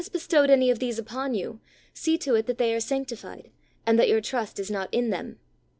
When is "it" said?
2.33-2.47